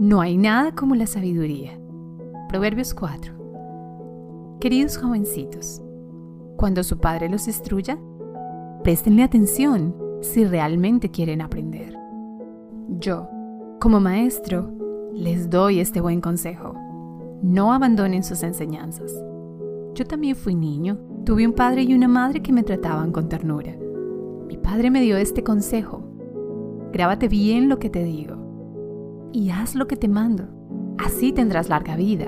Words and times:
No 0.00 0.22
hay 0.22 0.38
nada 0.38 0.74
como 0.74 0.94
la 0.94 1.06
sabiduría. 1.06 1.78
Proverbios 2.48 2.94
4. 2.94 4.56
Queridos 4.58 4.96
jovencitos, 4.96 5.82
cuando 6.56 6.82
su 6.84 7.00
padre 7.00 7.28
los 7.28 7.46
instruya, 7.46 7.98
préstenle 8.82 9.22
atención 9.22 9.94
si 10.22 10.46
realmente 10.46 11.10
quieren 11.10 11.42
aprender. 11.42 11.98
Yo, 12.98 13.28
como 13.78 14.00
maestro, 14.00 14.72
les 15.12 15.50
doy 15.50 15.80
este 15.80 16.00
buen 16.00 16.22
consejo. 16.22 16.74
No 17.42 17.74
abandonen 17.74 18.24
sus 18.24 18.42
enseñanzas. 18.42 19.12
Yo 19.92 20.06
también 20.06 20.34
fui 20.34 20.54
niño. 20.54 20.96
Tuve 21.26 21.46
un 21.46 21.52
padre 21.52 21.82
y 21.82 21.92
una 21.92 22.08
madre 22.08 22.40
que 22.40 22.54
me 22.54 22.62
trataban 22.62 23.12
con 23.12 23.28
ternura. 23.28 23.76
Mi 24.46 24.56
padre 24.56 24.90
me 24.90 25.02
dio 25.02 25.18
este 25.18 25.44
consejo. 25.44 26.02
Grábate 26.90 27.28
bien 27.28 27.68
lo 27.68 27.78
que 27.78 27.90
te 27.90 28.02
digo 28.02 28.39
y 29.32 29.50
haz 29.50 29.74
lo 29.74 29.86
que 29.86 29.96
te 29.96 30.08
mando. 30.08 30.44
Así 30.98 31.32
tendrás 31.32 31.68
larga 31.68 31.96
vida. 31.96 32.26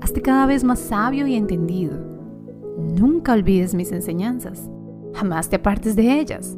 Hazte 0.00 0.22
cada 0.22 0.46
vez 0.46 0.64
más 0.64 0.78
sabio 0.78 1.26
y 1.26 1.34
entendido. 1.34 1.98
Nunca 2.78 3.32
olvides 3.32 3.74
mis 3.74 3.92
enseñanzas. 3.92 4.70
Jamás 5.14 5.48
te 5.48 5.56
apartes 5.56 5.96
de 5.96 6.20
ellas. 6.20 6.56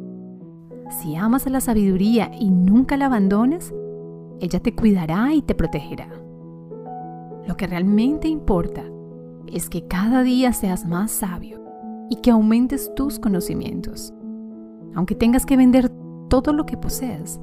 Si 1.01 1.15
amas 1.15 1.47
a 1.47 1.49
la 1.49 1.61
sabiduría 1.61 2.31
y 2.37 2.49
nunca 2.49 2.97
la 2.97 3.05
abandonas, 3.07 3.73
ella 4.39 4.59
te 4.59 4.75
cuidará 4.75 5.33
y 5.33 5.41
te 5.41 5.55
protegerá. 5.55 6.09
Lo 7.47 7.57
que 7.57 7.67
realmente 7.67 8.27
importa 8.27 8.83
es 9.47 9.69
que 9.69 9.87
cada 9.87 10.23
día 10.23 10.53
seas 10.53 10.85
más 10.85 11.11
sabio 11.11 11.61
y 12.09 12.17
que 12.17 12.31
aumentes 12.31 12.93
tus 12.95 13.19
conocimientos. 13.19 14.13
Aunque 14.93 15.15
tengas 15.15 15.45
que 15.45 15.57
vender 15.57 15.89
todo 16.29 16.53
lo 16.53 16.65
que 16.65 16.77
poseas, 16.77 17.39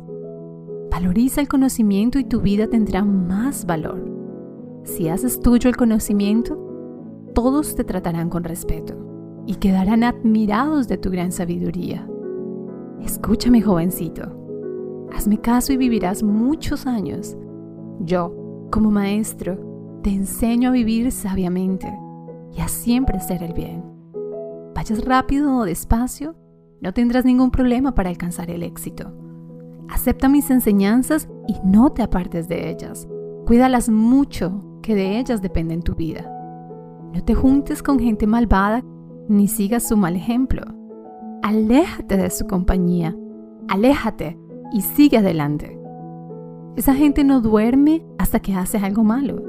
valoriza 0.91 1.41
el 1.41 1.49
conocimiento 1.49 2.19
y 2.19 2.25
tu 2.25 2.41
vida 2.41 2.67
tendrá 2.69 3.05
más 3.05 3.67
valor. 3.67 4.05
Si 4.85 5.09
haces 5.09 5.41
tuyo 5.41 5.69
el 5.69 5.77
conocimiento, 5.77 6.57
todos 7.35 7.75
te 7.75 7.85
tratarán 7.85 8.31
con 8.31 8.45
respeto 8.45 8.95
y 9.47 9.57
quedarán 9.57 10.03
admirados 10.05 10.89
de 10.89 10.99
tu 10.99 11.11
gran 11.11 11.33
sabiduría. 11.33 12.09
Escúchame, 13.01 13.63
jovencito. 13.63 14.35
Hazme 15.13 15.41
caso 15.41 15.73
y 15.73 15.77
vivirás 15.77 16.23
muchos 16.23 16.87
años. 16.87 17.37
Yo, 18.01 18.35
como 18.71 18.91
maestro, 18.91 19.59
te 20.03 20.11
enseño 20.11 20.71
a 20.71 20.73
vivir 20.73 21.11
sabiamente 21.13 21.93
y 22.57 22.61
a 22.61 22.69
siempre 22.69 23.17
hacer 23.17 23.43
el 23.43 23.53
bien. 23.53 23.85
Vayas 24.75 25.05
rápido 25.05 25.57
o 25.57 25.65
despacio, 25.65 26.37
no 26.81 26.93
tendrás 26.93 27.25
ningún 27.25 27.51
problema 27.51 27.95
para 27.95 28.11
alcanzar 28.11 28.51
el 28.51 28.63
éxito. 28.63 29.13
Acepta 29.89 30.29
mis 30.29 30.51
enseñanzas 30.51 31.29
y 31.47 31.55
no 31.65 31.91
te 31.91 32.03
apartes 32.03 32.49
de 32.49 32.71
ellas. 32.71 33.09
Cuídalas 33.47 33.89
mucho, 33.89 34.63
que 34.83 34.95
de 34.95 35.19
ellas 35.19 35.43
depende 35.43 35.77
tu 35.79 35.95
vida. 35.95 36.31
No 37.15 37.25
te 37.25 37.35
juntes 37.35 37.83
con 37.83 37.99
gente 37.99 38.27
malvada 38.27 38.85
ni 39.29 39.49
sigas 39.49 39.89
su 39.89 39.97
mal 39.97 40.17
ejemplo. 40.17 40.63
Aléjate 41.43 42.17
de 42.17 42.31
su 42.31 42.47
compañía. 42.47 43.17
Aléjate 43.69 44.39
y 44.73 44.83
sigue 44.83 45.19
adelante. 45.19 45.79
Esa 46.77 46.95
gente 46.95 47.25
no 47.25 47.41
duerme 47.41 48.05
hasta 48.19 48.41
que 48.41 48.55
hace 48.55 48.79
algo 48.79 49.05
malo. 49.05 49.43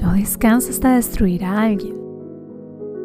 No 0.00 0.12
descansa 0.12 0.70
hasta 0.70 0.94
destruir 0.94 1.44
a 1.44 1.62
alguien. 1.62 1.94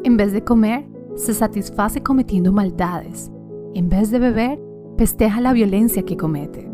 En 0.03 0.17
vez 0.17 0.33
de 0.33 0.43
comer, 0.43 0.85
se 1.15 1.33
satisface 1.33 2.01
cometiendo 2.01 2.51
maldades. 2.51 3.31
En 3.73 3.89
vez 3.89 4.11
de 4.11 4.19
beber, 4.19 4.59
festeja 4.97 5.41
la 5.41 5.53
violencia 5.53 6.03
que 6.03 6.17
comete. 6.17 6.69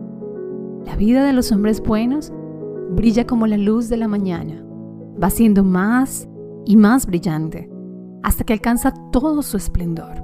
La 0.85 0.95
vida 0.95 1.23
de 1.23 1.33
los 1.33 1.51
hombres 1.51 1.81
buenos 1.81 2.31
brilla 2.91 3.25
como 3.25 3.47
la 3.47 3.57
luz 3.57 3.89
de 3.89 3.97
la 3.97 4.07
mañana. 4.07 4.63
Va 5.21 5.29
siendo 5.29 5.63
más 5.63 6.27
y 6.65 6.75
más 6.75 7.05
brillante 7.05 7.69
hasta 8.23 8.43
que 8.43 8.53
alcanza 8.53 8.93
todo 9.11 9.41
su 9.41 9.57
esplendor. 9.57 10.21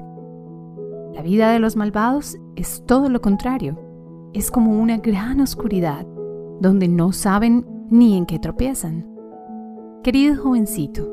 La 1.14 1.22
vida 1.22 1.52
de 1.52 1.60
los 1.60 1.76
malvados 1.76 2.38
es 2.56 2.84
todo 2.86 3.10
lo 3.10 3.22
contrario 3.22 3.80
es 4.36 4.52
como 4.52 4.82
una 4.82 4.98
gran 4.98 5.40
oscuridad 5.40 6.06
donde 6.60 6.90
no 6.90 7.14
saben 7.14 7.66
ni 7.90 8.18
en 8.18 8.26
qué 8.26 8.38
tropiezan. 8.38 9.08
Querido 10.04 10.36
jovencito, 10.36 11.10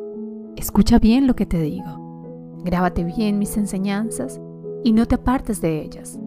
escucha 0.56 0.98
bien 0.98 1.28
lo 1.28 1.36
que 1.36 1.46
te 1.46 1.60
digo. 1.60 2.58
Grábate 2.64 3.04
bien 3.04 3.38
mis 3.38 3.56
enseñanzas 3.56 4.40
y 4.82 4.92
no 4.92 5.06
te 5.06 5.14
apartes 5.14 5.60
de 5.60 5.82
ellas, 5.82 6.18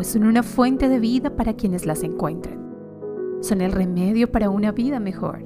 pues 0.00 0.12
son 0.12 0.24
una 0.24 0.42
fuente 0.42 0.88
de 0.88 0.98
vida 0.98 1.36
para 1.36 1.52
quienes 1.52 1.84
las 1.84 2.02
encuentren. 2.04 2.58
Son 3.42 3.60
el 3.60 3.70
remedio 3.70 4.32
para 4.32 4.48
una 4.48 4.72
vida 4.72 4.98
mejor. 4.98 5.44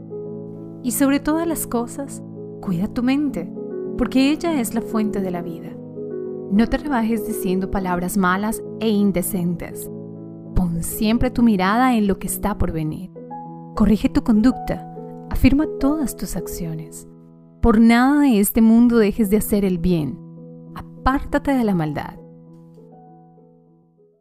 Y 0.85 0.93
sobre 0.93 1.19
todas 1.19 1.45
las 1.45 1.67
cosas, 1.67 2.23
cuida 2.61 2.87
tu 2.87 3.03
mente, 3.03 3.53
porque 3.99 4.31
ella 4.31 4.61
es 4.61 4.73
la 4.73 4.81
fuente 4.81 5.21
de 5.21 5.33
la 5.33 5.43
vida. 5.43 5.71
No 6.53 6.69
te 6.69 6.77
rebajes 6.77 7.27
diciendo 7.27 7.73
palabras 7.73 8.17
malas 8.17 8.63
e 8.79 8.91
indecentes 8.91 9.91
Pon 10.55 10.85
siempre 10.85 11.33
tu 11.33 11.43
mirada 11.43 11.97
en 11.97 12.07
lo 12.07 12.21
que 12.21 12.29
está 12.29 12.57
por 12.57 12.71
venir. 12.71 13.11
Corrige 13.75 14.09
tu 14.09 14.23
conducta. 14.23 14.89
Afirma 15.31 15.67
todas 15.81 16.15
tus 16.15 16.37
acciones. 16.37 17.09
Por 17.61 17.81
nada 17.81 18.21
de 18.21 18.39
este 18.39 18.63
mundo 18.63 18.99
dejes 18.99 19.31
de 19.31 19.39
hacer 19.39 19.65
el 19.65 19.79
bien. 19.79 20.17
Apártate 20.77 21.55
de 21.55 21.65
la 21.65 21.75
maldad. 21.75 22.24